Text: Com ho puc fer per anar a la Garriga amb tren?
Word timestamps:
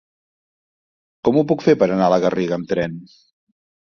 Com 1.29 1.37
ho 1.37 1.43
puc 1.51 1.65
fer 1.65 1.75
per 1.83 1.87
anar 1.89 2.07
a 2.07 2.13
la 2.13 2.19
Garriga 2.23 2.57
amb 2.57 2.71
tren? 2.73 2.97